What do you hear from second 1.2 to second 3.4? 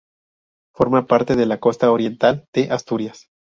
de la Costa Oriental de Asturias.